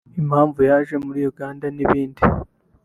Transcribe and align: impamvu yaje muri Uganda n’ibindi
impamvu 0.21 0.59
yaje 0.69 0.95
muri 1.05 1.21
Uganda 1.31 1.65
n’ibindi 1.75 2.21